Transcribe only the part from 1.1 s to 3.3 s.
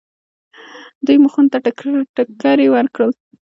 مخونو ته ټکرې ورکړل.